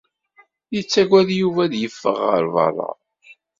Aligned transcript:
Yettagad 0.75 1.29
Yuba 1.39 1.61
ad 1.65 1.73
yeffeɣ 1.81 2.17
ɣer 2.29 2.43
beṛṛa. 2.53 2.91